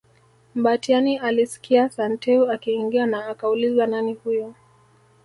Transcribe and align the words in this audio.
Mbatiany 0.55 1.17
alisikia 1.17 1.89
Santeu 1.89 2.51
akiingia 2.51 3.05
na 3.05 3.27
akauliza 3.27 3.87
nani 3.87 4.13
huyo 4.13 4.53